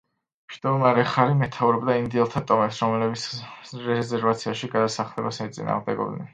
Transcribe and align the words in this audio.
მჯდომარე 0.51 1.03
ხარი 1.15 1.35
მეთაურობდა 1.41 1.97
ინდიელთა 2.05 2.43
ტომებს, 2.53 2.81
რომლებიც 2.85 3.77
რეზერვაციაში 3.91 4.73
გადასახლებას 4.75 5.45
ეწინააღმდეგებოდნენ. 5.51 6.29